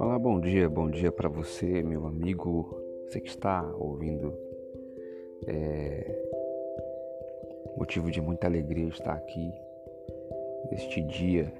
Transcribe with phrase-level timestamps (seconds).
[0.00, 2.74] Bom dia, bom dia para você, meu amigo,
[3.04, 4.32] você que está ouvindo.
[5.46, 6.22] É
[7.76, 9.52] motivo de muita alegria estar aqui
[10.70, 11.52] neste dia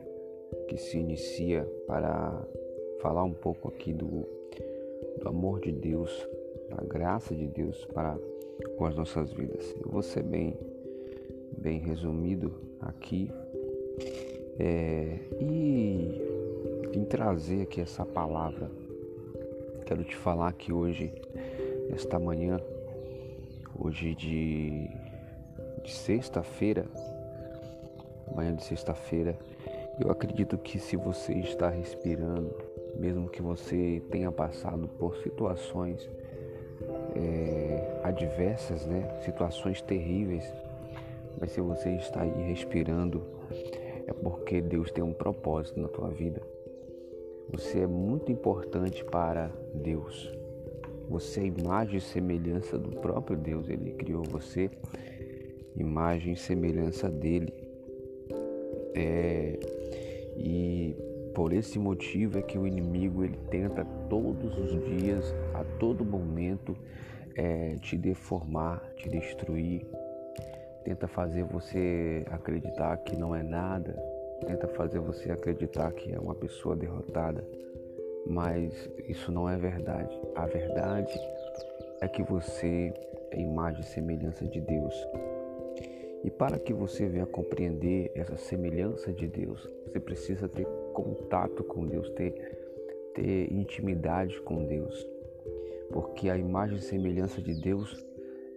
[0.68, 2.42] que se inicia para
[3.02, 4.26] falar um pouco aqui do,
[5.20, 6.10] do amor de Deus,
[6.70, 8.18] da graça de Deus para
[8.78, 9.76] com as nossas vidas.
[9.84, 10.58] Eu vou ser bem,
[11.58, 13.30] bem resumido aqui
[14.58, 15.59] é, e
[17.10, 18.70] trazer aqui essa palavra.
[19.84, 21.12] Quero te falar que hoje,
[21.92, 22.60] esta manhã,
[23.76, 24.88] hoje de,
[25.82, 26.86] de sexta-feira,
[28.32, 29.36] manhã de sexta-feira,
[29.98, 32.54] eu acredito que se você está respirando,
[32.96, 36.08] mesmo que você tenha passado por situações
[37.16, 39.18] é, adversas, né?
[39.24, 40.44] situações terríveis,
[41.40, 43.26] mas se você está aí respirando,
[44.06, 46.40] é porque Deus tem um propósito na tua vida.
[47.52, 50.32] Você é muito importante para Deus.
[51.08, 53.68] Você é imagem e semelhança do próprio Deus.
[53.68, 54.70] Ele criou você,
[55.76, 57.52] imagem e semelhança dele.
[58.94, 59.58] É,
[60.36, 60.96] e
[61.34, 66.76] por esse motivo é que o inimigo ele tenta todos os dias, a todo momento,
[67.34, 69.84] é, te deformar, te destruir,
[70.84, 73.96] tenta fazer você acreditar que não é nada,
[74.46, 77.46] tenta fazer você acreditar que é uma pessoa derrotada,
[78.26, 80.18] mas isso não é verdade.
[80.34, 81.18] A verdade
[82.00, 82.92] é que você
[83.30, 84.94] é imagem e semelhança de Deus.
[86.22, 91.86] E para que você venha compreender essa semelhança de Deus, você precisa ter contato com
[91.86, 92.32] Deus, ter,
[93.14, 95.06] ter intimidade com Deus.
[95.90, 98.04] Porque a imagem e semelhança de Deus,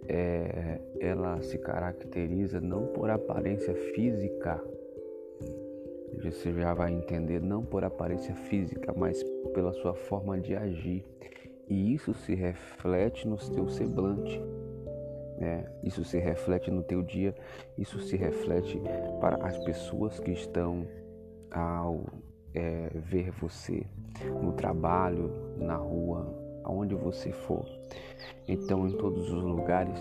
[0.06, 4.62] é, ela se caracteriza não por aparência física,
[6.22, 9.22] você já vai entender não por aparência física, mas
[9.52, 11.04] pela sua forma de agir.
[11.68, 14.40] E isso se reflete no teu semblante.
[15.38, 15.66] Né?
[15.82, 17.34] Isso se reflete no teu dia,
[17.76, 18.80] isso se reflete
[19.20, 20.86] para as pessoas que estão
[21.50, 22.04] ao
[22.54, 23.84] é, ver você
[24.42, 27.66] no trabalho, na rua, aonde você for.
[28.46, 29.98] Então, em todos os lugares,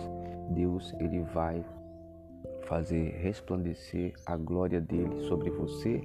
[0.51, 1.63] Deus ele vai
[2.67, 6.01] fazer resplandecer a glória dele sobre você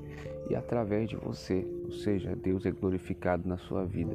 [0.51, 4.15] e através de você, ou seja, Deus é glorificado na sua vida.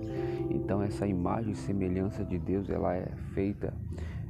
[0.50, 3.74] Então essa imagem e semelhança de Deus, ela é feita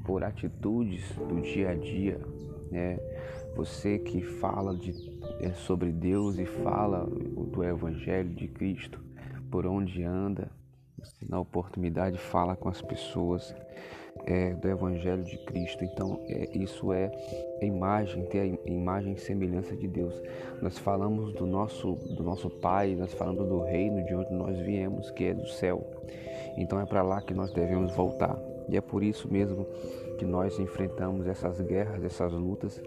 [0.03, 2.19] por atitudes do dia a dia,
[2.72, 3.00] né?
[3.56, 4.91] Você que fala de,
[5.40, 9.00] é, sobre Deus e fala do Evangelho de Cristo,
[9.51, 10.50] por onde anda,
[11.27, 13.55] na oportunidade fala com as pessoas
[14.25, 15.83] é, do Evangelho de Cristo.
[15.83, 17.11] Então, é, isso é
[17.61, 20.13] imagem, ter a imagem e semelhança de Deus.
[20.61, 25.11] Nós falamos do nosso, do nosso Pai, nós falamos do reino de onde nós viemos,
[25.11, 25.85] que é do céu.
[26.57, 28.37] Então, é para lá que nós devemos voltar.
[28.69, 29.65] E é por isso mesmo
[30.17, 32.81] que nós enfrentamos essas guerras, essas lutas,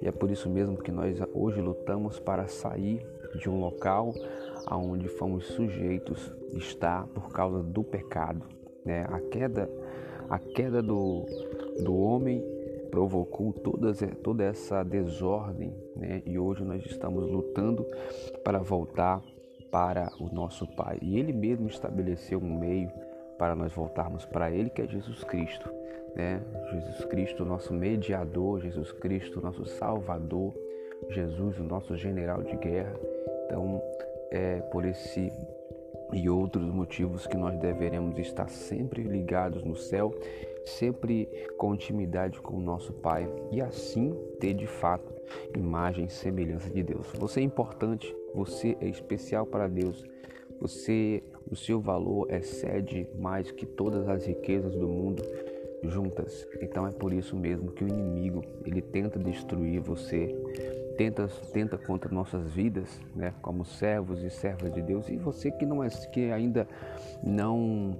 [0.00, 3.06] e é por isso mesmo que nós hoje lutamos para sair
[3.38, 4.14] de um local
[4.66, 8.42] aonde fomos sujeitos está por causa do pecado.
[8.84, 9.06] Né?
[9.08, 9.70] A queda,
[10.28, 11.24] a queda do,
[11.82, 12.42] do homem
[12.90, 16.22] provocou todas, toda essa desordem né?
[16.26, 17.86] e hoje nós estamos lutando
[18.44, 19.22] para voltar
[19.70, 20.98] para o nosso Pai.
[21.00, 22.90] E Ele mesmo estabeleceu um meio
[23.38, 25.72] para nós voltarmos para Ele, que é Jesus Cristo.
[26.14, 26.42] Né?
[26.70, 30.54] Jesus Cristo, nosso mediador, Jesus Cristo, nosso Salvador,
[31.08, 32.94] Jesus, o nosso general de guerra.
[33.52, 33.82] Então,
[34.30, 35.30] é por esse
[36.10, 40.10] e outros motivos que nós deveremos estar sempre ligados no céu,
[40.64, 45.12] sempre com intimidade com o nosso Pai e assim ter de fato
[45.54, 47.06] imagem e semelhança de Deus.
[47.18, 50.02] Você é importante, você é especial para Deus.
[50.58, 55.22] Você, o seu valor excede mais que todas as riquezas do mundo
[55.84, 56.46] juntas.
[56.60, 60.34] Então é por isso mesmo que o inimigo, ele tenta destruir você,
[60.96, 65.08] tenta, tenta contra nossas vidas, né, como servos e servas de Deus.
[65.08, 66.66] E você que não é que ainda
[67.22, 67.96] não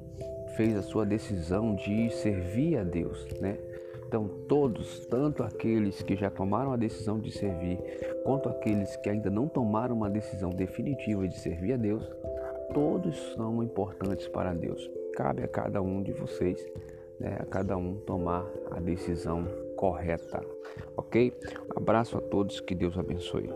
[0.56, 3.58] fez a sua decisão de servir a Deus, né?
[4.06, 7.78] Então, todos, tanto aqueles que já tomaram a decisão de servir,
[8.22, 12.06] quanto aqueles que ainda não tomaram uma decisão definitiva de servir a Deus,
[12.74, 14.90] todos são importantes para Deus.
[15.14, 16.62] Cabe a cada um de vocês,
[17.18, 20.44] né, a cada um tomar a decisão correta,
[20.96, 21.32] ok?
[21.74, 23.50] Um abraço a todos, que Deus abençoe.